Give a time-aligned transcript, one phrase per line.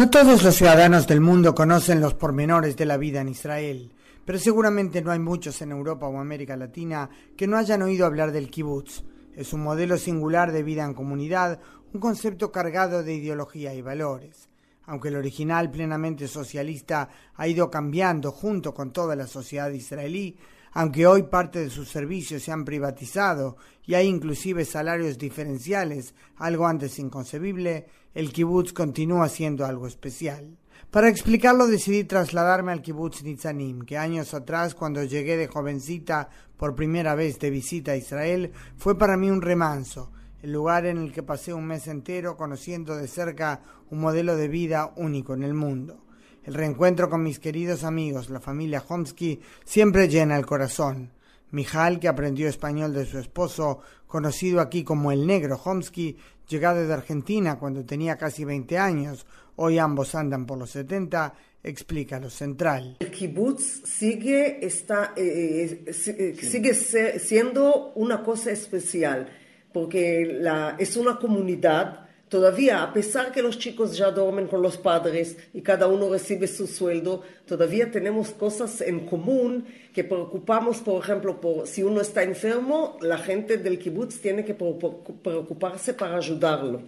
[0.00, 3.92] No todos los ciudadanos del mundo conocen los pormenores de la vida en Israel,
[4.24, 8.32] pero seguramente no hay muchos en Europa o América Latina que no hayan oído hablar
[8.32, 9.04] del kibbutz.
[9.36, 11.60] Es un modelo singular de vida en comunidad,
[11.92, 14.48] un concepto cargado de ideología y valores.
[14.86, 20.34] Aunque el original plenamente socialista ha ido cambiando junto con toda la sociedad israelí,
[20.72, 26.66] aunque hoy parte de sus servicios se han privatizado y hay inclusive salarios diferenciales, algo
[26.66, 30.56] antes inconcebible, el kibutz continúa siendo algo especial.
[30.90, 36.74] Para explicarlo decidí trasladarme al kibutz Nitzanim, que años atrás, cuando llegué de jovencita por
[36.74, 40.10] primera vez de visita a Israel, fue para mí un remanso,
[40.42, 43.60] el lugar en el que pasé un mes entero conociendo de cerca
[43.90, 46.00] un modelo de vida único en el mundo.
[46.44, 51.10] El reencuentro con mis queridos amigos, la familia Homsky, siempre llena el corazón.
[51.50, 56.16] Mijal, que aprendió español de su esposo, conocido aquí como el negro Homsky,
[56.48, 59.26] llegado de Argentina cuando tenía casi 20 años,
[59.56, 62.96] hoy ambos andan por los 70, explica lo central.
[63.00, 69.28] El kibbutz sigue, está, eh, eh, eh, sigue siendo una cosa especial,
[69.72, 74.76] porque la, es una comunidad Todavía, a pesar que los chicos ya duermen con los
[74.76, 81.02] padres y cada uno recibe su sueldo, todavía tenemos cosas en común que preocupamos, por
[81.02, 86.80] ejemplo, si uno está enfermo, la gente del kibbutz tiene que preocuparse para ayudarlo.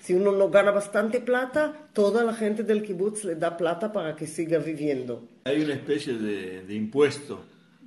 [0.00, 4.14] Si uno no gana bastante plata, toda la gente del kibbutz le da plata para
[4.14, 5.24] que siga viviendo.
[5.42, 7.40] Hay una especie de impuesto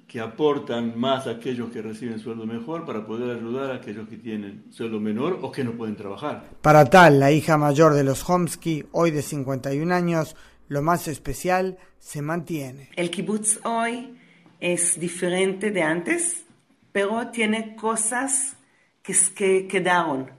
[0.08, 4.16] que aportan más a aquellos que reciben sueldo mejor para poder ayudar a aquellos que
[4.16, 6.46] tienen sueldo menor o que no pueden trabajar.
[6.62, 10.36] Para tal, la hija mayor de los Homsky, hoy de 51 años,
[10.70, 12.90] lo más especial se mantiene.
[12.96, 14.18] El kibutz hoy
[14.62, 16.46] es diferente de antes,
[16.94, 18.56] pero tiene cosas
[19.04, 20.37] que, que quedaron.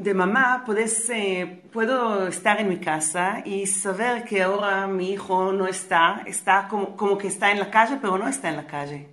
[0.00, 0.64] De mamá
[1.10, 6.68] eh, puedo estar en mi casa y saber que ahora mi hijo no está, está
[6.68, 9.08] como, como que está en la calle, pero no está en la calle.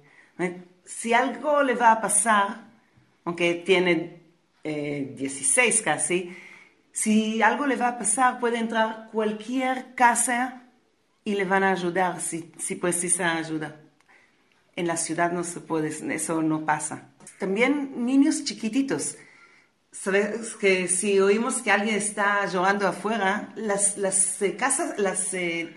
[0.86, 2.70] Si algo le va a pasar,
[3.26, 4.22] aunque tiene
[4.64, 6.38] 16 eh, casi,
[6.94, 10.62] si algo le va a pasar, puede entrar cualquier casa
[11.26, 13.76] y le van a ayudar si, si precisa ayuda.
[14.74, 17.10] En la ciudad no se puede, eso no pasa.
[17.40, 19.18] También niños chiquititos
[19.92, 25.76] Sabes que si oímos que alguien está llorando afuera, las, las eh, casas, las eh,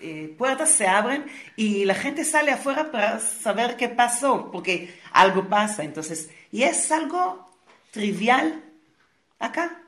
[0.00, 5.48] eh, puertas se abren y la gente sale afuera para saber qué pasó, porque algo
[5.48, 5.84] pasa.
[5.84, 7.50] Entonces, y es algo
[7.90, 8.64] trivial
[9.38, 9.82] acá.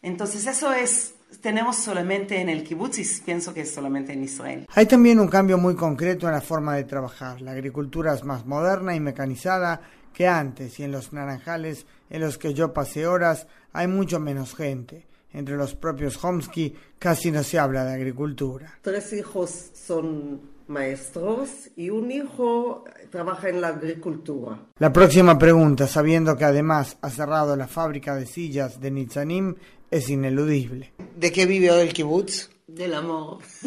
[0.00, 4.66] Entonces, eso es tenemos solamente en el kibbutz y pienso que es solamente en Israel.
[4.74, 7.40] Hay también un cambio muy concreto en la forma de trabajar.
[7.40, 9.80] La agricultura es más moderna y mecanizada
[10.12, 14.54] que antes y en los naranjales en los que yo pasé horas hay mucho menos
[14.54, 15.06] gente.
[15.32, 18.78] Entre los propios Homsky casi no se habla de agricultura.
[18.82, 24.58] Tres hijos son maestros y un hijo trabaja en la agricultura.
[24.78, 29.54] La próxima pregunta, sabiendo que además ha cerrado la fábrica de sillas de Nitzanim,
[29.90, 30.92] es ineludible.
[31.16, 32.50] ¿De qué vive hoy el kibutz?
[32.66, 33.38] Del amor.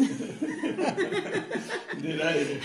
[2.02, 2.60] Del aire.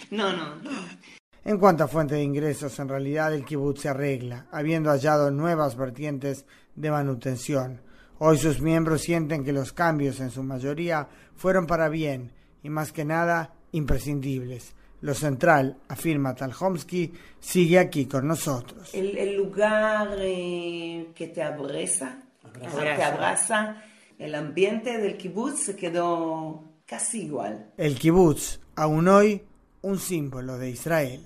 [0.10, 1.17] no, no.
[1.48, 5.78] En cuanto a fuente de ingresos, en realidad el kibutz se arregla, habiendo hallado nuevas
[5.78, 6.44] vertientes
[6.76, 7.80] de manutención.
[8.18, 12.32] Hoy sus miembros sienten que los cambios en su mayoría fueron para bien
[12.62, 14.74] y más que nada imprescindibles.
[15.00, 18.90] Lo central, afirma Talhomsky, sigue aquí con nosotros.
[18.92, 22.24] El, lugar eh, que te abraza,
[22.60, 23.84] te abraza,
[24.18, 27.70] el ambiente del kibutz se quedó casi igual.
[27.78, 29.42] El kibutz, aún hoy,
[29.80, 31.24] un símbolo de Israel.